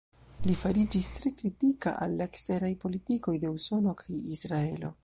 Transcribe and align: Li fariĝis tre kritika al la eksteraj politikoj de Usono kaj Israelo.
Li 0.45 0.53
fariĝis 0.61 1.11
tre 1.17 1.31
kritika 1.41 1.93
al 2.07 2.17
la 2.23 2.29
eksteraj 2.33 2.73
politikoj 2.87 3.39
de 3.45 3.55
Usono 3.61 3.97
kaj 4.03 4.23
Israelo. 4.41 4.95